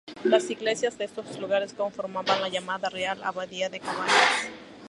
[0.23, 4.49] Las iglesias de estos lugares conformaban la llamada Real Abadía de Cabañas.